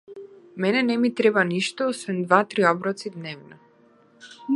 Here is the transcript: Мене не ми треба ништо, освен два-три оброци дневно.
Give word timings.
Мене 0.61 0.79
не 0.89 0.95
ми 1.01 1.09
треба 1.09 1.43
ништо, 1.43 1.87
освен 1.87 2.23
два-три 2.23 2.65
оброци 2.71 3.09
дневно. 3.09 3.59